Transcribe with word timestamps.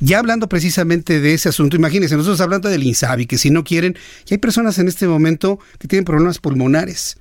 Ya 0.00 0.18
hablando 0.18 0.48
precisamente 0.48 1.20
de 1.20 1.34
ese 1.34 1.48
asunto, 1.48 1.76
imagínense, 1.76 2.16
nosotros 2.16 2.40
hablando 2.40 2.68
del 2.68 2.82
INSABI, 2.82 3.26
que 3.26 3.38
si 3.38 3.50
no 3.50 3.64
quieren, 3.64 3.96
y 4.28 4.34
hay 4.34 4.38
personas 4.38 4.78
en 4.78 4.88
este 4.88 5.06
momento 5.06 5.58
que 5.78 5.88
tienen 5.88 6.04
problemas 6.04 6.38
pulmonares, 6.38 7.16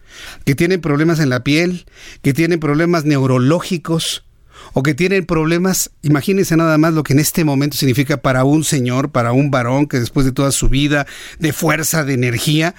que 0.46 0.56
tienen 0.56 0.82
problemas 0.82 1.20
en 1.20 1.30
la 1.30 1.44
piel, 1.44 1.86
que 2.22 2.34
tienen 2.34 2.60
problemas 2.60 3.06
neurológicos, 3.06 4.24
o 4.74 4.82
que 4.82 4.94
tienen 4.94 5.26
problemas, 5.26 5.92
imagínense 6.02 6.56
nada 6.56 6.78
más 6.78 6.94
lo 6.94 7.04
que 7.04 7.14
en 7.14 7.20
este 7.20 7.44
momento 7.44 7.78
significa 7.78 8.18
para 8.18 8.44
un 8.44 8.64
señor, 8.64 9.12
para 9.12 9.32
un 9.32 9.52
varón 9.52 9.88
que 9.88 10.00
después 10.00 10.26
de 10.26 10.32
toda 10.32 10.52
su 10.52 10.70
vida 10.70 11.06
de 11.38 11.54
fuerza, 11.54 12.04
de 12.04 12.14
energía, 12.14 12.74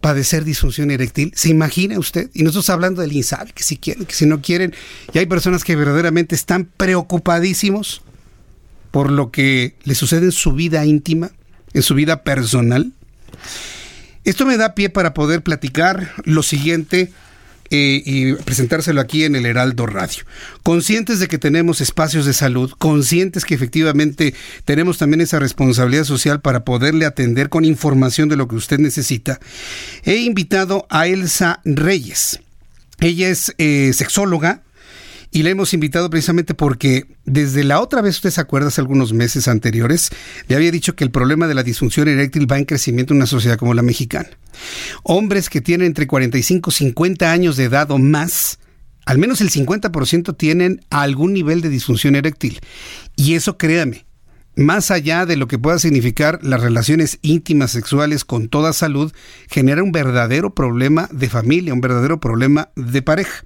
padecer 0.00 0.44
disfunción 0.44 0.90
eréctil. 0.90 1.32
¿Se 1.34 1.48
imagina 1.48 1.98
usted? 1.98 2.30
Y 2.34 2.42
nosotros 2.42 2.70
hablando 2.70 3.02
del 3.02 3.12
INSABI, 3.12 3.52
que 3.52 3.64
si 3.64 3.78
quieren, 3.78 4.06
que 4.06 4.14
si 4.14 4.26
no 4.26 4.40
quieren, 4.40 4.74
y 5.12 5.18
hay 5.18 5.26
personas 5.26 5.64
que 5.64 5.74
verdaderamente 5.74 6.34
están 6.34 6.66
preocupadísimos 6.76 8.02
por 8.90 9.10
lo 9.10 9.30
que 9.30 9.74
le 9.84 9.94
sucede 9.94 10.26
en 10.26 10.32
su 10.32 10.52
vida 10.52 10.84
íntima, 10.84 11.30
en 11.72 11.82
su 11.82 11.94
vida 11.94 12.22
personal. 12.22 12.92
Esto 14.24 14.46
me 14.46 14.56
da 14.56 14.74
pie 14.74 14.90
para 14.90 15.14
poder 15.14 15.42
platicar 15.42 16.12
lo 16.24 16.42
siguiente 16.42 17.10
eh, 17.70 18.02
y 18.04 18.32
presentárselo 18.34 18.98
aquí 19.00 19.24
en 19.24 19.36
el 19.36 19.44
Heraldo 19.44 19.86
Radio. 19.86 20.24
Conscientes 20.62 21.18
de 21.18 21.28
que 21.28 21.36
tenemos 21.36 21.82
espacios 21.82 22.24
de 22.24 22.32
salud, 22.32 22.70
conscientes 22.78 23.44
que 23.44 23.54
efectivamente 23.54 24.34
tenemos 24.64 24.96
también 24.96 25.20
esa 25.20 25.38
responsabilidad 25.38 26.04
social 26.04 26.40
para 26.40 26.64
poderle 26.64 27.04
atender 27.04 27.50
con 27.50 27.66
información 27.66 28.30
de 28.30 28.36
lo 28.36 28.48
que 28.48 28.56
usted 28.56 28.78
necesita, 28.78 29.38
he 30.04 30.16
invitado 30.16 30.86
a 30.88 31.08
Elsa 31.08 31.60
Reyes. 31.64 32.40
Ella 33.00 33.28
es 33.28 33.54
eh, 33.58 33.92
sexóloga, 33.94 34.62
y 35.30 35.42
le 35.42 35.50
hemos 35.50 35.74
invitado 35.74 36.08
precisamente 36.10 36.54
porque 36.54 37.06
desde 37.24 37.64
la 37.64 37.80
otra 37.80 38.00
vez, 38.00 38.16
usted 38.16 38.30
se 38.30 38.40
acuerda, 38.40 38.68
hace 38.68 38.80
algunos 38.80 39.12
meses 39.12 39.48
anteriores, 39.48 40.10
le 40.46 40.56
había 40.56 40.70
dicho 40.70 40.96
que 40.96 41.04
el 41.04 41.10
problema 41.10 41.46
de 41.46 41.54
la 41.54 41.62
disfunción 41.62 42.08
eréctil 42.08 42.50
va 42.50 42.58
en 42.58 42.64
crecimiento 42.64 43.12
en 43.12 43.18
una 43.18 43.26
sociedad 43.26 43.58
como 43.58 43.74
la 43.74 43.82
mexicana. 43.82 44.30
Hombres 45.02 45.50
que 45.50 45.60
tienen 45.60 45.88
entre 45.88 46.06
45 46.06 46.70
y 46.70 46.72
50 46.72 47.30
años 47.30 47.56
de 47.56 47.64
edad 47.64 47.90
o 47.90 47.98
más, 47.98 48.58
al 49.04 49.18
menos 49.18 49.40
el 49.40 49.50
50% 49.50 50.36
tienen 50.36 50.80
algún 50.90 51.34
nivel 51.34 51.60
de 51.60 51.68
disfunción 51.68 52.16
eréctil. 52.16 52.60
Y 53.16 53.34
eso, 53.34 53.58
créame, 53.58 54.06
más 54.58 54.90
allá 54.90 55.24
de 55.24 55.36
lo 55.36 55.46
que 55.46 55.56
pueda 55.56 55.78
significar 55.78 56.40
las 56.42 56.60
relaciones 56.60 57.20
íntimas 57.22 57.70
sexuales 57.70 58.24
con 58.24 58.48
toda 58.48 58.72
salud, 58.72 59.12
genera 59.48 59.84
un 59.84 59.92
verdadero 59.92 60.52
problema 60.52 61.08
de 61.12 61.28
familia, 61.28 61.72
un 61.72 61.80
verdadero 61.80 62.18
problema 62.18 62.70
de 62.74 63.00
pareja. 63.00 63.44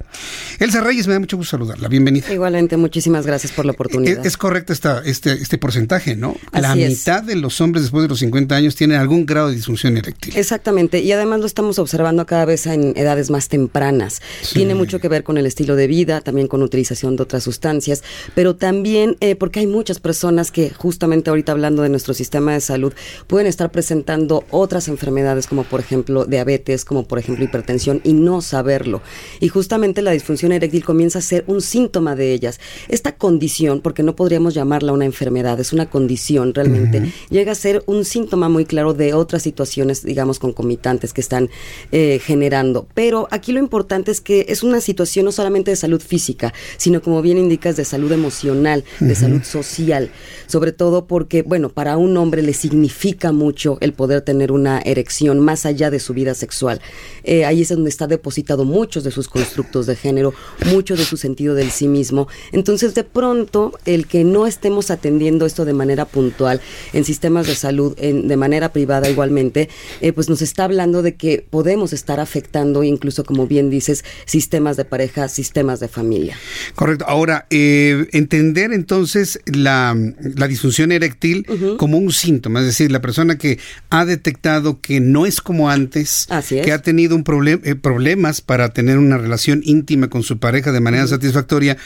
Elsa 0.59 0.81
Reyes, 0.81 1.05
me 1.05 1.13
da 1.13 1.19
mucho 1.19 1.37
gusto 1.37 1.51
saludarla. 1.51 1.87
Bienvenida. 1.87 2.33
Igualmente, 2.33 2.77
muchísimas 2.77 3.27
gracias 3.27 3.51
por 3.51 3.65
la 3.65 3.73
oportunidad. 3.73 4.21
Es, 4.21 4.25
es 4.25 4.37
correcto 4.37 4.73
esta, 4.73 5.03
este, 5.05 5.33
este 5.33 5.59
porcentaje, 5.59 6.15
¿no? 6.15 6.35
la 6.51 6.75
mitad 6.75 7.21
de 7.21 7.35
los 7.35 7.61
hombres 7.61 7.83
después 7.83 8.01
de 8.01 8.09
los 8.09 8.19
50 8.19 8.55
años 8.55 8.75
tienen 8.75 8.97
algún 8.99 9.27
grado 9.27 9.49
de 9.49 9.55
disfunción 9.55 9.97
eréctil. 9.97 10.35
Exactamente, 10.35 11.01
y 11.01 11.11
además 11.11 11.41
lo 11.41 11.45
estamos 11.45 11.77
observando 11.77 12.25
cada 12.25 12.45
vez 12.45 12.65
en 12.65 12.93
edades 12.97 13.29
más 13.29 13.49
tempranas. 13.49 14.21
Tiene 14.51 14.73
mucho 14.73 14.99
que 14.99 15.09
ver 15.09 15.23
con 15.23 15.37
el 15.37 15.45
estilo 15.45 15.75
de 15.75 15.85
vida, 15.85 16.21
también 16.21 16.47
con 16.47 16.63
utilización 16.63 17.15
de 17.17 17.23
otras 17.23 17.43
sustancias, 17.43 18.03
pero 18.33 18.55
también 18.55 19.15
eh, 19.19 19.35
porque 19.35 19.59
hay 19.59 19.67
muchas 19.67 19.99
personas 19.99 20.49
que 20.49 20.71
justo 20.71 21.02
justamente 21.03 21.31
ahorita 21.31 21.51
hablando 21.51 21.81
de 21.81 21.89
nuestro 21.89 22.13
sistema 22.13 22.53
de 22.53 22.61
salud, 22.61 22.93
pueden 23.27 23.45
estar 23.45 23.73
presentando 23.73 24.45
otras 24.51 24.87
enfermedades 24.87 25.47
como 25.47 25.65
por 25.65 25.81
ejemplo 25.81 26.23
diabetes, 26.23 26.85
como 26.85 27.09
por 27.09 27.19
ejemplo 27.19 27.43
hipertensión 27.43 27.99
y 28.05 28.13
no 28.13 28.41
saberlo. 28.41 29.01
Y 29.41 29.49
justamente 29.49 30.01
la 30.01 30.11
disfunción 30.11 30.53
eréctil 30.53 30.85
comienza 30.85 31.19
a 31.19 31.21
ser 31.21 31.43
un 31.47 31.59
síntoma 31.59 32.15
de 32.15 32.31
ellas. 32.31 32.61
Esta 32.87 33.17
condición, 33.17 33.81
porque 33.81 34.01
no 34.01 34.15
podríamos 34.15 34.53
llamarla 34.53 34.93
una 34.93 35.03
enfermedad, 35.03 35.59
es 35.59 35.73
una 35.73 35.89
condición 35.89 36.53
realmente, 36.53 37.11
llega 37.29 37.51
a 37.51 37.55
ser 37.55 37.83
un 37.85 38.05
síntoma 38.05 38.47
muy 38.47 38.63
claro 38.63 38.93
de 38.93 39.13
otras 39.13 39.41
situaciones, 39.41 40.05
digamos, 40.05 40.39
concomitantes 40.39 41.11
que 41.11 41.19
están 41.19 41.49
eh, 41.91 42.21
generando. 42.23 42.87
Pero 42.93 43.27
aquí 43.29 43.51
lo 43.51 43.59
importante 43.59 44.09
es 44.09 44.21
que 44.21 44.45
es 44.47 44.63
una 44.63 44.79
situación 44.79 45.25
no 45.25 45.33
solamente 45.33 45.69
de 45.69 45.75
salud 45.75 46.01
física, 46.01 46.53
sino 46.77 47.01
como 47.01 47.21
bien 47.21 47.37
indicas, 47.37 47.75
de 47.75 47.83
salud 47.83 48.13
emocional, 48.13 48.85
de 49.01 49.15
salud 49.15 49.43
social, 49.43 50.09
sobre 50.47 50.71
todo 50.71 50.92
porque, 51.01 51.41
bueno, 51.41 51.69
para 51.69 51.97
un 51.97 52.15
hombre 52.17 52.41
le 52.41 52.53
significa 52.53 53.31
mucho 53.31 53.77
el 53.81 53.93
poder 53.93 54.21
tener 54.21 54.51
una 54.51 54.79
erección 54.79 55.39
más 55.39 55.65
allá 55.65 55.89
de 55.89 55.99
su 55.99 56.13
vida 56.13 56.33
sexual. 56.33 56.79
Eh, 57.23 57.45
ahí 57.45 57.61
es 57.61 57.69
donde 57.69 57.89
está 57.89 58.07
depositado 58.07 58.65
muchos 58.65 59.03
de 59.03 59.11
sus 59.11 59.27
constructos 59.27 59.85
de 59.85 59.95
género, 59.95 60.33
mucho 60.71 60.95
de 60.95 61.03
su 61.03 61.17
sentido 61.17 61.55
del 61.55 61.71
sí 61.71 61.87
mismo. 61.87 62.27
Entonces, 62.51 62.95
de 62.95 63.03
pronto, 63.03 63.73
el 63.85 64.07
que 64.07 64.23
no 64.23 64.47
estemos 64.47 64.91
atendiendo 64.91 65.45
esto 65.45 65.65
de 65.65 65.73
manera 65.73 66.05
puntual 66.05 66.61
en 66.93 67.03
sistemas 67.03 67.47
de 67.47 67.55
salud, 67.55 67.95
en, 67.97 68.27
de 68.27 68.37
manera 68.37 68.71
privada 68.71 69.09
igualmente, 69.09 69.69
eh, 70.01 70.13
pues 70.13 70.29
nos 70.29 70.41
está 70.41 70.65
hablando 70.65 71.01
de 71.01 71.15
que 71.15 71.45
podemos 71.49 71.93
estar 71.93 72.19
afectando, 72.19 72.83
incluso 72.83 73.23
como 73.23 73.47
bien 73.47 73.69
dices, 73.69 74.03
sistemas 74.25 74.77
de 74.77 74.85
pareja, 74.85 75.27
sistemas 75.27 75.79
de 75.79 75.87
familia. 75.87 76.37
Correcto. 76.75 77.05
Ahora, 77.07 77.47
eh, 77.49 78.07
entender 78.11 78.71
entonces 78.73 79.39
la, 79.45 79.95
la 80.35 80.47
disfunción 80.47 80.82
eréctil 80.91 81.45
como 81.77 81.97
un 81.97 82.11
síntoma, 82.11 82.59
es 82.59 82.65
decir, 82.65 82.91
la 82.91 83.01
persona 83.01 83.37
que 83.37 83.59
ha 83.89 84.05
detectado 84.05 84.81
que 84.81 84.99
no 84.99 85.25
es 85.25 85.41
como 85.41 85.69
antes, 85.69 86.27
que 86.49 86.71
ha 86.71 86.81
tenido 86.81 87.15
un 87.15 87.23
eh, 87.47 87.75
problemas 87.75 88.41
para 88.41 88.69
tener 88.69 88.97
una 88.97 89.17
relación 89.17 89.61
íntima 89.63 90.09
con 90.09 90.23
su 90.23 90.39
pareja 90.39 90.71
de 90.71 90.79
manera 90.79 91.07
satisfactoria, 91.07 91.77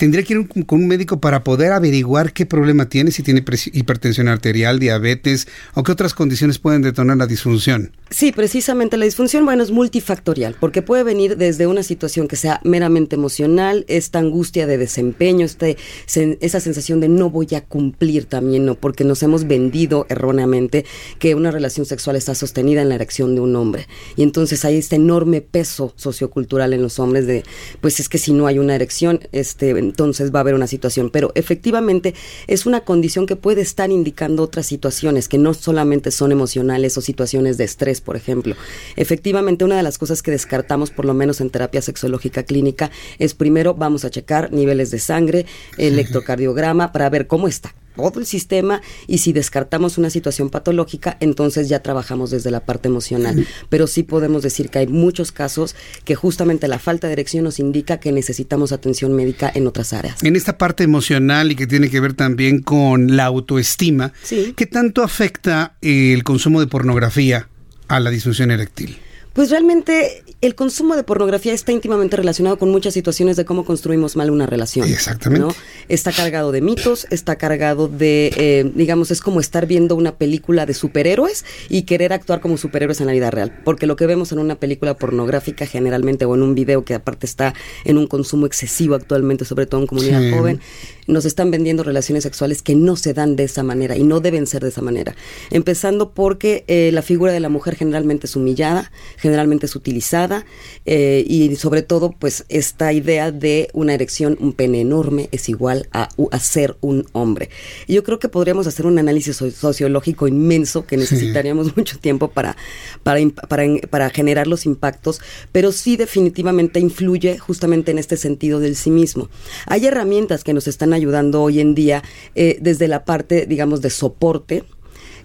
tendría 0.00 0.24
que 0.24 0.32
ir 0.32 0.48
con 0.64 0.80
un 0.80 0.88
médico 0.88 1.20
para 1.20 1.44
poder 1.44 1.72
averiguar 1.72 2.32
qué 2.32 2.46
problema 2.46 2.88
tiene, 2.88 3.10
si 3.10 3.22
tiene 3.22 3.44
hipertensión 3.74 4.28
arterial, 4.28 4.78
diabetes 4.78 5.46
o 5.74 5.82
qué 5.82 5.92
otras 5.92 6.14
condiciones 6.14 6.58
pueden 6.58 6.80
detonar 6.80 7.18
la 7.18 7.26
disfunción. 7.26 7.92
Sí, 8.08 8.32
precisamente 8.32 8.96
la 8.96 9.04
disfunción, 9.04 9.44
bueno, 9.44 9.62
es 9.62 9.70
multifactorial, 9.70 10.56
porque 10.58 10.80
puede 10.80 11.02
venir 11.02 11.36
desde 11.36 11.66
una 11.66 11.82
situación 11.82 12.28
que 12.28 12.36
sea 12.36 12.62
meramente 12.64 13.14
emocional, 13.14 13.84
esta 13.88 14.18
angustia 14.20 14.66
de 14.66 14.78
desempeño, 14.78 15.44
este, 15.44 15.76
esa 16.06 16.60
sensación 16.60 17.00
de 17.00 17.08
no 17.10 17.28
voy 17.28 17.48
a 17.54 17.60
cumplir 17.60 18.24
también, 18.24 18.64
¿no? 18.64 18.76
Porque 18.76 19.04
nos 19.04 19.22
hemos 19.22 19.46
vendido 19.46 20.06
erróneamente 20.08 20.86
que 21.18 21.34
una 21.34 21.50
relación 21.50 21.84
sexual 21.84 22.16
está 22.16 22.34
sostenida 22.34 22.80
en 22.80 22.88
la 22.88 22.94
erección 22.94 23.34
de 23.34 23.42
un 23.42 23.54
hombre. 23.54 23.86
Y 24.16 24.22
entonces 24.22 24.64
hay 24.64 24.78
este 24.78 24.96
enorme 24.96 25.42
peso 25.42 25.92
sociocultural 25.96 26.72
en 26.72 26.80
los 26.80 26.98
hombres 26.98 27.26
de, 27.26 27.44
pues 27.82 28.00
es 28.00 28.08
que 28.08 28.16
si 28.16 28.32
no 28.32 28.46
hay 28.46 28.58
una 28.58 28.74
erección, 28.74 29.20
este, 29.32 29.89
entonces 29.90 30.32
va 30.32 30.38
a 30.38 30.42
haber 30.42 30.54
una 30.54 30.66
situación. 30.66 31.10
Pero 31.10 31.32
efectivamente 31.34 32.14
es 32.46 32.66
una 32.66 32.80
condición 32.80 33.26
que 33.26 33.36
puede 33.36 33.60
estar 33.60 33.90
indicando 33.90 34.42
otras 34.42 34.66
situaciones 34.66 35.28
que 35.28 35.38
no 35.38 35.52
solamente 35.54 36.10
son 36.10 36.32
emocionales 36.32 36.96
o 36.96 37.00
situaciones 37.00 37.58
de 37.58 37.64
estrés 37.64 38.00
por 38.00 38.16
ejemplo. 38.16 38.54
Efectivamente, 38.96 39.64
una 39.64 39.76
de 39.76 39.82
las 39.82 39.98
cosas 39.98 40.22
que 40.22 40.30
descartamos, 40.30 40.90
por 40.90 41.04
lo 41.04 41.14
menos 41.14 41.40
en 41.40 41.50
terapia 41.50 41.82
sexológica 41.82 42.44
clínica, 42.44 42.90
es 43.18 43.34
primero 43.34 43.74
vamos 43.74 44.04
a 44.04 44.10
checar 44.10 44.52
niveles 44.52 44.90
de 44.90 44.98
sangre, 44.98 45.46
electrocardiograma, 45.78 46.92
para 46.92 47.10
ver 47.10 47.26
cómo 47.26 47.48
está 47.48 47.74
todo 48.08 48.20
el 48.20 48.26
sistema 48.26 48.80
y 49.06 49.18
si 49.18 49.32
descartamos 49.32 49.98
una 49.98 50.10
situación 50.10 50.50
patológica, 50.50 51.16
entonces 51.20 51.68
ya 51.68 51.82
trabajamos 51.82 52.30
desde 52.30 52.50
la 52.50 52.64
parte 52.64 52.88
emocional. 52.88 53.46
Pero 53.68 53.86
sí 53.86 54.02
podemos 54.02 54.42
decir 54.42 54.70
que 54.70 54.80
hay 54.80 54.86
muchos 54.86 55.32
casos 55.32 55.76
que 56.04 56.14
justamente 56.14 56.68
la 56.68 56.78
falta 56.78 57.06
de 57.06 57.12
erección 57.12 57.44
nos 57.44 57.58
indica 57.58 58.00
que 58.00 58.12
necesitamos 58.12 58.72
atención 58.72 59.12
médica 59.12 59.50
en 59.54 59.66
otras 59.66 59.92
áreas. 59.92 60.22
En 60.22 60.36
esta 60.36 60.58
parte 60.58 60.84
emocional 60.84 61.52
y 61.52 61.56
que 61.56 61.66
tiene 61.66 61.90
que 61.90 62.00
ver 62.00 62.14
también 62.14 62.62
con 62.62 63.16
la 63.16 63.26
autoestima, 63.26 64.12
¿qué 64.28 64.66
tanto 64.66 65.02
afecta 65.02 65.76
el 65.82 66.24
consumo 66.24 66.60
de 66.60 66.66
pornografía 66.66 67.48
a 67.88 68.00
la 68.00 68.10
disfunción 68.10 68.50
eréctil? 68.50 68.98
Pues 69.32 69.50
realmente 69.50 70.24
el 70.40 70.54
consumo 70.54 70.96
de 70.96 71.04
pornografía 71.04 71.52
está 71.52 71.70
íntimamente 71.70 72.16
relacionado 72.16 72.58
con 72.58 72.70
muchas 72.70 72.94
situaciones 72.94 73.36
de 73.36 73.44
cómo 73.44 73.64
construimos 73.64 74.16
mal 74.16 74.30
una 74.30 74.46
relación. 74.46 74.88
Exactamente. 74.88 75.54
está 75.88 76.12
cargado 76.12 76.50
de 76.50 76.60
mitos, 76.60 77.06
está 77.10 77.36
cargado 77.36 77.88
de, 77.88 78.32
eh, 78.36 78.70
digamos, 78.74 79.10
es 79.10 79.20
como 79.20 79.38
estar 79.38 79.66
viendo 79.66 79.94
una 79.94 80.16
película 80.16 80.66
de 80.66 80.74
superhéroes 80.74 81.44
y 81.68 81.82
querer 81.82 82.12
actuar 82.12 82.40
como 82.40 82.56
superhéroes 82.56 83.00
en 83.00 83.06
la 83.06 83.12
vida 83.12 83.30
real, 83.30 83.60
porque 83.64 83.86
lo 83.86 83.96
que 83.96 84.06
vemos 84.06 84.32
en 84.32 84.38
una 84.38 84.56
película 84.56 84.94
pornográfica 84.94 85.66
generalmente 85.66 86.24
o 86.24 86.34
en 86.34 86.42
un 86.42 86.54
video 86.54 86.84
que 86.84 86.94
aparte 86.94 87.26
está 87.26 87.54
en 87.84 87.98
un 87.98 88.06
consumo 88.06 88.46
excesivo 88.46 88.94
actualmente, 88.94 89.44
sobre 89.44 89.66
todo 89.66 89.80
en 89.80 89.86
comunidad 89.86 90.22
joven, 90.36 90.60
nos 91.06 91.24
están 91.24 91.50
vendiendo 91.50 91.82
relaciones 91.82 92.22
sexuales 92.22 92.62
que 92.62 92.74
no 92.74 92.96
se 92.96 93.12
dan 93.14 93.36
de 93.36 93.44
esa 93.44 93.62
manera 93.62 93.96
y 93.96 94.04
no 94.04 94.20
deben 94.20 94.46
ser 94.46 94.62
de 94.62 94.68
esa 94.68 94.82
manera. 94.82 95.14
Empezando 95.50 96.12
porque 96.12 96.64
eh, 96.68 96.90
la 96.92 97.02
figura 97.02 97.32
de 97.32 97.40
la 97.40 97.48
mujer 97.48 97.76
generalmente 97.76 98.26
es 98.26 98.36
humillada, 98.36 98.90
generalmente 99.20 99.66
es 99.66 99.76
utilizada 99.76 100.44
eh, 100.86 101.24
y 101.26 101.54
sobre 101.56 101.82
todo 101.82 102.12
pues 102.12 102.44
esta 102.48 102.92
idea 102.92 103.30
de 103.30 103.68
una 103.72 103.94
erección, 103.94 104.36
un 104.40 104.52
pene 104.52 104.80
enorme 104.80 105.28
es 105.32 105.48
igual 105.48 105.88
a, 105.92 106.08
a 106.30 106.38
ser 106.38 106.76
un 106.80 107.06
hombre. 107.12 107.50
Y 107.86 107.94
yo 107.94 108.02
creo 108.02 108.18
que 108.18 108.28
podríamos 108.28 108.66
hacer 108.66 108.86
un 108.86 108.98
análisis 108.98 109.36
sociológico 109.36 110.26
inmenso 110.26 110.86
que 110.86 110.96
necesitaríamos 110.96 111.76
mucho 111.76 111.98
tiempo 111.98 112.28
para, 112.28 112.56
para, 113.02 113.20
para, 113.48 113.64
para 113.90 114.10
generar 114.10 114.46
los 114.46 114.66
impactos, 114.66 115.20
pero 115.52 115.72
sí 115.72 115.96
definitivamente 115.96 116.80
influye 116.80 117.38
justamente 117.38 117.90
en 117.90 117.98
este 117.98 118.16
sentido 118.16 118.60
del 118.60 118.76
sí 118.76 118.90
mismo. 118.90 119.28
Hay 119.66 119.86
herramientas 119.86 120.44
que 120.44 120.54
nos 120.54 120.66
están 120.66 120.92
ayudando 120.92 121.42
hoy 121.42 121.60
en 121.60 121.74
día 121.74 122.02
eh, 122.34 122.58
desde 122.60 122.88
la 122.88 123.04
parte, 123.04 123.46
digamos, 123.46 123.82
de 123.82 123.90
soporte 123.90 124.64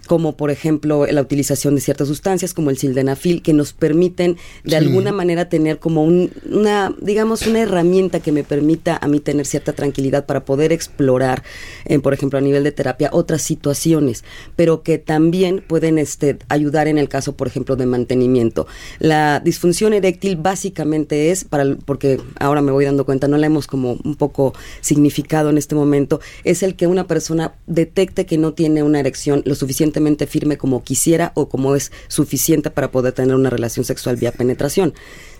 como 0.06 0.36
por 0.36 0.50
ejemplo 0.50 1.06
la 1.06 1.20
utilización 1.20 1.74
de 1.74 1.80
ciertas 1.80 2.08
sustancias 2.08 2.54
como 2.54 2.70
el 2.70 2.78
sildenafil 2.78 3.42
que 3.42 3.52
nos 3.52 3.72
permiten 3.72 4.36
de 4.64 4.76
alguna 4.76 5.12
manera 5.12 5.48
tener 5.48 5.78
como 5.78 6.04
una 6.04 6.94
digamos 7.00 7.46
una 7.46 7.60
herramienta 7.60 8.20
que 8.20 8.32
me 8.32 8.44
permita 8.44 8.98
a 9.00 9.08
mí 9.08 9.20
tener 9.20 9.46
cierta 9.46 9.72
tranquilidad 9.72 10.26
para 10.26 10.44
poder 10.44 10.72
explorar 10.72 11.42
eh, 11.84 11.98
por 11.98 12.14
ejemplo 12.14 12.38
a 12.38 12.42
nivel 12.42 12.64
de 12.64 12.72
terapia 12.72 13.10
otras 13.12 13.42
situaciones 13.42 14.24
pero 14.56 14.82
que 14.82 14.98
también 14.98 15.62
pueden 15.66 15.98
este 15.98 16.38
ayudar 16.48 16.88
en 16.88 16.98
el 16.98 17.08
caso 17.08 17.36
por 17.36 17.46
ejemplo 17.46 17.76
de 17.76 17.86
mantenimiento. 17.86 18.66
La 18.98 19.40
disfunción 19.40 19.92
eréctil 19.92 20.36
básicamente 20.36 21.30
es 21.30 21.44
para 21.44 21.76
porque 21.84 22.20
ahora 22.38 22.62
me 22.62 22.72
voy 22.72 22.84
dando 22.84 23.04
cuenta 23.04 23.28
no 23.28 23.36
la 23.38 23.46
hemos 23.46 23.66
como 23.66 23.98
un 24.04 24.16
poco 24.16 24.54
significado 24.80 25.50
en 25.50 25.58
este 25.58 25.74
momento 25.74 26.20
es 26.44 26.62
el 26.62 26.76
que 26.76 26.86
una 26.86 27.06
persona 27.06 27.54
detecte 27.66 28.26
que 28.26 28.38
no 28.38 28.52
tiene 28.52 28.82
una 28.82 29.00
erección 29.00 29.42
lo 29.44 29.54
suficiente 29.54 29.95
firme 30.26 30.58
como 30.58 30.82
quisiera 30.82 31.32
o 31.34 31.48
como 31.48 31.74
es 31.76 31.92
suficiente 32.08 32.70
para 32.70 32.90
poder 32.90 33.12
tener 33.12 33.34
una 33.34 33.50
relación 33.50 33.84
sexual 33.84 34.16
vía 34.16 34.32
penetración. 34.32 34.94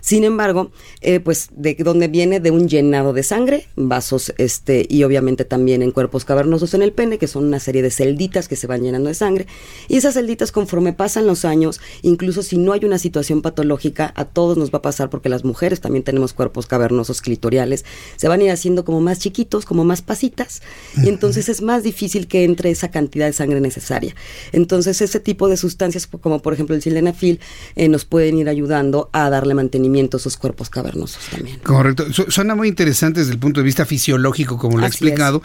Sin 0.07 0.23
embargo, 0.23 0.71
eh, 1.01 1.19
pues 1.19 1.49
de 1.51 1.75
donde 1.75 2.07
viene 2.07 2.39
de 2.39 2.49
un 2.49 2.69
llenado 2.69 3.11
de 3.11 3.23
sangre, 3.23 3.67
vasos, 3.75 4.33
este, 4.37 4.85
y 4.87 5.03
obviamente 5.03 5.43
también 5.43 5.81
en 5.81 5.91
cuerpos 5.91 6.23
cavernosos 6.23 6.73
en 6.73 6.81
el 6.81 6.93
pene, 6.93 7.17
que 7.17 7.27
son 7.27 7.43
una 7.43 7.59
serie 7.59 7.81
de 7.81 7.91
celditas 7.91 8.47
que 8.47 8.55
se 8.55 8.67
van 8.67 8.83
llenando 8.83 9.09
de 9.09 9.15
sangre. 9.15 9.47
Y 9.89 9.97
esas 9.97 10.13
celditas, 10.13 10.53
conforme 10.53 10.93
pasan 10.93 11.27
los 11.27 11.43
años, 11.43 11.81
incluso 12.03 12.41
si 12.41 12.57
no 12.57 12.71
hay 12.71 12.85
una 12.85 12.99
situación 12.99 13.41
patológica, 13.41 14.13
a 14.15 14.23
todos 14.23 14.55
nos 14.55 14.71
va 14.71 14.77
a 14.77 14.81
pasar, 14.81 15.09
porque 15.09 15.27
las 15.27 15.43
mujeres 15.43 15.81
también 15.81 16.03
tenemos 16.05 16.31
cuerpos 16.31 16.67
cavernosos 16.67 17.21
clitoriales, 17.21 17.83
se 18.15 18.29
van 18.29 18.39
a 18.39 18.43
ir 18.45 18.51
haciendo 18.51 18.85
como 18.85 19.01
más 19.01 19.19
chiquitos, 19.19 19.65
como 19.65 19.83
más 19.83 20.01
pasitas, 20.01 20.61
y 21.03 21.09
entonces 21.09 21.49
es 21.49 21.61
más 21.61 21.83
difícil 21.83 22.29
que 22.29 22.45
entre 22.45 22.71
esa 22.71 22.91
cantidad 22.91 23.25
de 23.25 23.33
sangre 23.33 23.59
necesaria. 23.59 24.15
Entonces, 24.53 25.01
ese 25.01 25.19
tipo 25.19 25.49
de 25.49 25.57
sustancias, 25.57 26.07
como 26.07 26.41
por 26.41 26.53
ejemplo 26.53 26.77
el 26.77 26.81
sildenafil, 26.81 27.41
eh, 27.75 27.89
nos 27.89 28.05
pueden 28.05 28.37
ir 28.37 28.47
ayudando 28.47 29.09
a 29.11 29.29
darle 29.29 29.53
mantenimiento 29.53 29.96
esos 30.05 30.37
cuerpos 30.37 30.69
cavernosos 30.69 31.23
también. 31.29 31.59
Correcto. 31.59 32.05
suena 32.29 32.55
muy 32.55 32.67
interesante 32.67 33.19
desde 33.19 33.33
el 33.33 33.39
punto 33.39 33.59
de 33.59 33.65
vista 33.65 33.85
fisiológico, 33.85 34.57
como 34.57 34.77
lo 34.77 34.85
he 34.85 34.87
explicado, 34.87 35.41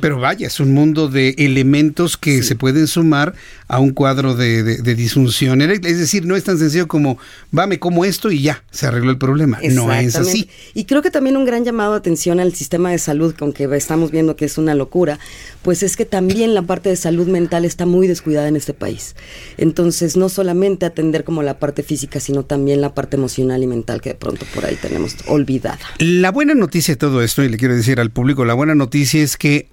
pero 0.00 0.18
vaya, 0.18 0.46
es 0.46 0.60
un 0.60 0.74
mundo 0.74 1.08
de 1.08 1.34
elementos 1.38 2.16
que 2.16 2.42
se 2.42 2.54
pueden 2.54 2.86
sumar 2.86 3.34
a 3.68 3.80
un 3.80 3.90
cuadro 3.90 4.34
de, 4.34 4.94
disfunción. 4.94 5.62
Es 5.62 5.98
decir, 5.98 6.26
no 6.26 6.36
es 6.36 6.44
tan 6.44 6.58
sencillo 6.58 6.86
como, 6.86 7.18
va, 7.56 7.66
me 7.66 7.78
como 7.78 8.04
esto 8.04 8.30
y 8.30 8.42
ya, 8.42 8.62
se 8.70 8.86
arregló 8.86 9.10
el 9.10 9.18
problema. 9.18 9.58
No 9.72 9.92
es 9.92 10.16
así. 10.16 10.48
Y 10.74 10.84
creo 10.84 11.02
que 11.02 11.10
también 11.10 11.36
un 11.36 11.44
gran 11.44 11.64
llamado 11.64 11.92
de 11.92 11.98
atención 11.98 12.40
al 12.40 12.54
sistema 12.54 12.90
de 12.90 12.98
salud, 12.98 13.34
aunque 13.40 13.64
estamos 13.76 14.10
viendo 14.10 14.36
que 14.36 14.44
es 14.44 14.58
una 14.58 14.74
locura, 14.74 15.18
pues 15.62 15.82
es 15.82 15.96
que 15.96 16.04
también 16.04 16.54
la 16.54 16.62
parte 16.62 16.88
de 16.88 16.96
salud 16.96 17.26
mental 17.26 17.64
está 17.64 17.86
muy 17.86 18.06
descuidada 18.06 18.48
en 18.48 18.56
este 18.56 18.74
país. 18.74 19.16
Entonces, 19.56 20.16
no 20.16 20.28
solamente 20.28 20.86
atender 20.86 21.24
como 21.24 21.42
la 21.42 21.58
parte 21.58 21.82
física, 21.82 22.20
sino 22.20 22.44
también 22.44 22.80
la 22.80 22.94
parte 22.94 23.16
emocional 23.16 23.62
y 23.62 23.66
mental 23.66 23.93
que 24.00 24.10
de 24.10 24.14
pronto 24.16 24.46
por 24.54 24.64
ahí 24.64 24.76
tenemos 24.76 25.16
olvidada. 25.26 25.78
La 25.98 26.30
buena 26.30 26.54
noticia 26.54 26.94
de 26.94 26.98
todo 26.98 27.22
esto, 27.22 27.42
y 27.42 27.48
le 27.48 27.56
quiero 27.56 27.74
decir 27.74 28.00
al 28.00 28.10
público, 28.10 28.44
la 28.44 28.54
buena 28.54 28.74
noticia 28.74 29.22
es 29.22 29.36
que 29.36 29.68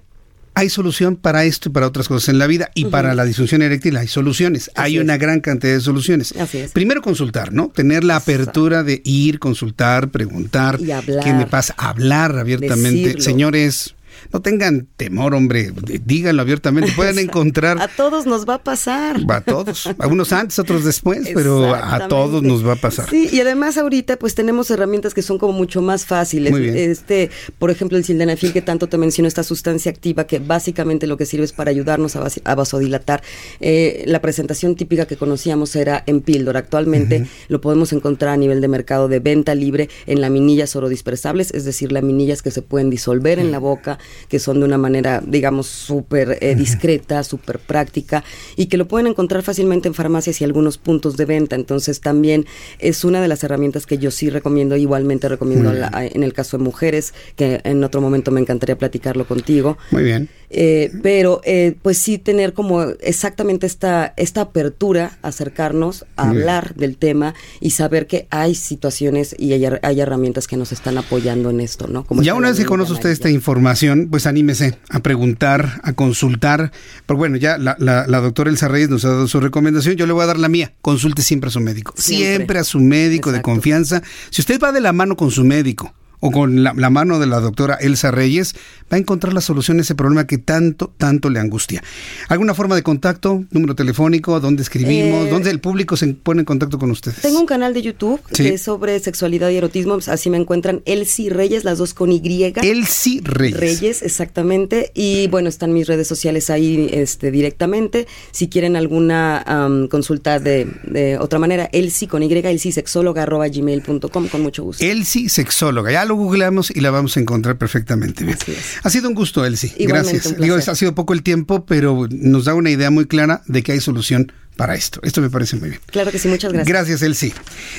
hay 0.54 0.68
solución 0.68 1.16
para 1.16 1.44
esto 1.44 1.68
y 1.68 1.72
para 1.72 1.86
otras 1.86 2.08
cosas 2.08 2.28
en 2.28 2.38
la 2.38 2.46
vida. 2.46 2.70
Y 2.74 2.86
para 2.86 3.14
la 3.14 3.24
disfunción 3.24 3.62
eréctil 3.62 3.96
hay 3.96 4.08
soluciones. 4.08 4.70
hay 4.74 4.98
una 4.98 5.16
gran 5.16 5.40
cantidad 5.40 5.72
de 5.72 5.80
soluciones. 5.80 6.34
Primero 6.72 7.00
consultar, 7.00 7.52
¿no? 7.52 7.68
Tener 7.68 8.04
la 8.04 8.16
apertura 8.16 8.82
de 8.82 9.00
ir, 9.04 9.38
consultar, 9.38 10.10
preguntar. 10.10 10.78
Y 10.80 10.90
hablar. 10.90 11.24
¿Qué 11.24 11.32
me 11.32 11.46
pasa? 11.46 11.74
Hablar 11.78 12.38
abiertamente. 12.38 13.20
Señores, 13.20 13.94
no 14.32 14.40
tengan 14.40 14.86
temor, 14.96 15.34
hombre, 15.34 15.72
díganlo 16.04 16.42
abiertamente, 16.42 16.92
pueden 16.96 17.18
encontrar... 17.18 17.80
a 17.80 17.88
todos 17.88 18.26
nos 18.26 18.48
va 18.48 18.54
a 18.54 18.62
pasar. 18.62 19.20
A 19.28 19.40
todos, 19.40 19.88
algunos 19.98 20.32
antes, 20.32 20.58
otros 20.58 20.84
después, 20.84 21.30
pero 21.34 21.74
a 21.74 22.08
todos 22.08 22.42
nos 22.42 22.66
va 22.66 22.74
a 22.74 22.76
pasar. 22.76 23.08
Sí, 23.08 23.28
y 23.32 23.40
además 23.40 23.78
ahorita 23.78 24.18
pues 24.18 24.34
tenemos 24.34 24.70
herramientas 24.70 25.14
que 25.14 25.22
son 25.22 25.38
como 25.38 25.52
mucho 25.52 25.82
más 25.82 26.06
fáciles. 26.06 26.54
Este, 26.54 27.30
por 27.58 27.70
ejemplo, 27.70 27.98
el 27.98 28.04
sildenafil 28.04 28.52
que 28.52 28.62
tanto 28.62 28.88
te 28.88 28.98
menciono, 28.98 29.28
esta 29.28 29.42
sustancia 29.42 29.90
activa 29.90 30.26
que 30.26 30.38
básicamente 30.38 31.06
lo 31.06 31.16
que 31.16 31.26
sirve 31.26 31.44
es 31.44 31.52
para 31.52 31.70
ayudarnos 31.70 32.16
a, 32.16 32.54
vasodilatar. 32.54 33.22
Eh, 33.60 34.04
la 34.06 34.20
presentación 34.20 34.76
típica 34.76 35.06
que 35.06 35.16
conocíamos 35.16 35.74
era 35.76 36.02
en 36.06 36.20
píldora. 36.20 36.60
Actualmente 36.60 37.26
lo 37.48 37.60
podemos 37.60 37.92
encontrar 37.92 38.34
a 38.34 38.36
nivel 38.36 38.60
de 38.60 38.68
mercado 38.68 39.08
de 39.08 39.20
venta 39.20 39.54
libre 39.54 39.88
en 40.06 40.20
laminillas 40.20 40.76
orodispersables, 40.76 41.52
es 41.52 41.64
decir, 41.64 41.92
laminillas 41.92 42.42
que 42.42 42.50
se 42.50 42.62
pueden 42.62 42.90
disolver 42.90 43.38
en 43.38 43.50
la 43.50 43.58
boca, 43.58 43.98
que 44.28 44.38
son 44.38 44.60
de 44.60 44.66
una 44.66 44.78
manera, 44.78 45.22
digamos, 45.24 45.66
súper 45.66 46.38
eh, 46.40 46.54
discreta, 46.54 47.24
súper 47.24 47.58
práctica 47.58 48.24
y 48.56 48.66
que 48.66 48.76
lo 48.76 48.88
pueden 48.88 49.06
encontrar 49.06 49.42
fácilmente 49.42 49.88
en 49.88 49.94
farmacias 49.94 50.40
y 50.40 50.44
algunos 50.44 50.78
puntos 50.78 51.16
de 51.16 51.24
venta. 51.24 51.56
Entonces 51.56 52.00
también 52.00 52.46
es 52.78 53.04
una 53.04 53.20
de 53.20 53.28
las 53.28 53.44
herramientas 53.44 53.86
que 53.86 53.98
yo 53.98 54.10
sí 54.10 54.30
recomiendo, 54.30 54.76
igualmente 54.76 55.28
recomiendo 55.28 55.72
en 55.72 56.22
el 56.22 56.32
caso 56.32 56.58
de 56.58 56.64
mujeres, 56.64 57.14
que 57.36 57.60
en 57.64 57.82
otro 57.84 58.00
momento 58.00 58.30
me 58.30 58.40
encantaría 58.40 58.76
platicarlo 58.76 59.26
contigo. 59.26 59.78
Muy 59.90 60.02
bien. 60.02 60.28
Eh, 60.54 60.92
pero 61.02 61.40
eh, 61.44 61.76
pues 61.80 61.96
sí 61.96 62.18
tener 62.18 62.52
como 62.52 62.82
exactamente 62.82 63.66
esta, 63.66 64.12
esta 64.18 64.42
apertura, 64.42 65.16
acercarnos 65.22 66.04
a 66.16 66.28
hablar 66.28 66.74
del 66.74 66.98
tema 66.98 67.34
y 67.60 67.70
saber 67.70 68.06
que 68.06 68.26
hay 68.28 68.54
situaciones 68.54 69.34
y 69.38 69.54
hay, 69.54 69.64
hay, 69.80 70.00
herramientas 70.00 70.46
que 70.46 70.58
nos 70.58 70.70
están 70.72 70.98
apoyando 70.98 71.48
en 71.48 71.60
esto, 71.60 71.86
¿no? 71.86 72.04
Como 72.04 72.22
ya 72.22 72.34
una 72.34 72.50
vez 72.50 72.58
que 72.58 72.66
conoce 72.66 72.92
usted 72.92 73.08
esta 73.08 73.30
información, 73.30 74.08
pues 74.10 74.26
anímese 74.26 74.78
a 74.90 75.00
preguntar, 75.00 75.80
a 75.84 75.94
consultar. 75.94 76.70
Pero 77.06 77.16
bueno, 77.16 77.38
ya 77.38 77.56
la, 77.56 77.76
la, 77.78 78.20
doctora 78.20 78.50
Elsa 78.50 78.68
Reyes 78.68 78.90
nos 78.90 79.06
ha 79.06 79.08
dado 79.08 79.28
su 79.28 79.40
recomendación, 79.40 79.96
yo 79.96 80.06
le 80.06 80.12
voy 80.12 80.24
a 80.24 80.26
dar 80.26 80.38
la 80.38 80.48
mía. 80.48 80.74
Consulte 80.82 81.22
siempre 81.22 81.48
a 81.48 81.50
su 81.50 81.60
médico. 81.60 81.94
Siempre, 81.96 82.58
a 82.58 82.64
su 82.64 82.78
médico 82.78 83.32
de 83.32 83.40
confianza. 83.40 84.02
Si 84.28 84.42
usted 84.42 84.60
va 84.60 84.70
de 84.70 84.82
la 84.82 84.92
mano 84.92 85.16
con 85.16 85.30
su 85.30 85.44
médico, 85.44 85.94
o 86.24 86.30
con 86.30 86.62
la, 86.62 86.72
mano 86.72 87.18
de 87.18 87.26
la 87.26 87.40
doctora 87.40 87.74
Elsa 87.74 88.12
Reyes, 88.12 88.54
va 88.92 88.96
a 88.96 88.98
encontrar 88.98 89.32
la 89.32 89.40
solución 89.40 89.78
a 89.78 89.80
ese 89.80 89.96
problema 89.96 90.24
que 90.24 90.38
tanto, 90.38 90.92
tanto 90.96 91.30
le 91.30 91.40
angustia. 91.40 91.82
¿Alguna 92.28 92.54
forma 92.54 92.76
de 92.76 92.84
contacto? 92.84 93.44
¿Número 93.50 93.74
telefónico? 93.74 94.38
¿Dónde 94.38 94.62
escribimos? 94.62 95.26
Eh, 95.26 95.30
¿Dónde 95.30 95.50
el 95.50 95.58
público 95.58 95.96
se 95.96 96.06
pone 96.14 96.42
en 96.42 96.44
contacto 96.44 96.78
con 96.78 96.92
ustedes? 96.92 97.22
Tengo 97.22 97.40
un 97.40 97.46
canal 97.46 97.74
de 97.74 97.82
YouTube 97.82 98.20
que 98.32 98.54
es 98.54 98.62
sobre 98.62 99.00
sexualidad 99.00 99.50
y 99.50 99.56
erotismo. 99.56 99.98
Así 100.06 100.30
me 100.30 100.36
encuentran 100.36 100.82
Elsie 100.84 101.28
Reyes, 101.28 101.64
las 101.64 101.78
dos 101.78 101.92
con 101.92 102.12
Y. 102.12 102.52
Elsie 102.62 103.20
Reyes. 103.24 103.58
Reyes, 103.58 104.02
exactamente. 104.02 104.92
Y 104.94 105.26
bueno, 105.26 105.48
están 105.48 105.72
mis 105.72 105.88
redes 105.88 106.06
sociales 106.06 106.50
ahí 106.50 106.88
este, 106.92 107.32
directamente. 107.32 108.06
Si 108.30 108.48
quieren 108.48 108.76
alguna 108.76 109.44
consulta 109.90 110.38
de, 110.38 111.18
otra 111.20 111.40
manera, 111.40 111.68
Elsie 111.72 112.06
con 112.06 112.22
Y, 112.22 112.32
elsiesexóloga 112.32 113.24
arroba 113.24 113.48
gmail.com, 113.48 114.28
con 114.28 114.40
mucho 114.40 114.62
gusto. 114.62 114.84
Elsie 114.84 115.28
sexóloga, 115.28 115.90
ya 115.90 116.04
lo 116.04 116.11
googleamos 116.14 116.70
y 116.70 116.80
la 116.80 116.90
vamos 116.90 117.16
a 117.16 117.20
encontrar 117.20 117.58
perfectamente 117.58 118.24
bien. 118.24 118.38
Ha 118.82 118.90
sido 118.90 119.08
un 119.08 119.14
gusto, 119.14 119.44
Elsie. 119.44 119.74
Gracias. 119.86 120.38
Digo, 120.38 120.56
ha 120.56 120.74
sido 120.74 120.94
poco 120.94 121.12
el 121.12 121.22
tiempo, 121.22 121.64
pero 121.66 122.06
nos 122.10 122.44
da 122.44 122.54
una 122.54 122.70
idea 122.70 122.90
muy 122.90 123.06
clara 123.06 123.42
de 123.46 123.62
que 123.62 123.72
hay 123.72 123.80
solución 123.80 124.32
para 124.56 124.74
esto. 124.74 125.00
Esto 125.02 125.20
me 125.20 125.30
parece 125.30 125.56
muy 125.56 125.70
bien. 125.70 125.80
Claro 125.86 126.10
que 126.10 126.18
sí, 126.18 126.28
muchas 126.28 126.52
gracias. 126.52 126.68
Gracias, 126.68 127.02
Elsie. 127.02 127.34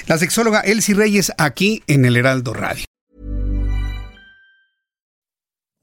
La 0.08 0.18
sexóloga 0.18 0.62
Elsie 0.62 0.96
Reyes 0.96 1.32
aquí 1.38 1.84
en 1.88 2.06
el 2.06 2.18
Heraldo 2.18 2.54
Radio. 2.54 2.86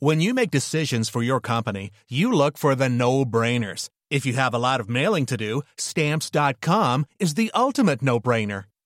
When 0.02 0.20
you 0.20 0.32
make 0.32 0.50
decisions 0.50 1.10
for 1.10 1.22
your 1.22 1.40
company, 1.40 1.90
you 2.08 2.32
look 2.32 2.56
for 2.56 2.74
the 2.74 2.88
no-brainers. 2.88 3.90
If 4.10 4.24
you 4.24 4.32
have 4.32 4.54
a 4.54 4.58
lot 4.58 4.80
of 4.80 4.88
mailing 4.88 5.26
to 5.26 5.36
do, 5.36 5.62
stamps.com 5.76 7.04
is 7.18 7.34
the 7.34 7.50
ultimate 7.54 8.00
no-brainer. 8.02 8.64